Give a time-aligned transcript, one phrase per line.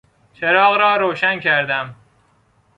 [0.33, 1.95] چراغ را روشن کردم.